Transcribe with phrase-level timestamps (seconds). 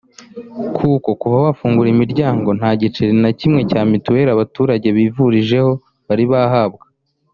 [0.77, 5.71] kuko kuva bafungura imiryango nta giceri na kimwe cya mitiweli abaturage bivurijeho
[6.07, 6.85] bari bahabwa